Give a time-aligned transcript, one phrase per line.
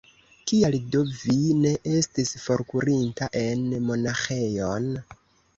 [0.51, 4.91] Kial do vi ne estis forkurinta en monaĥejon?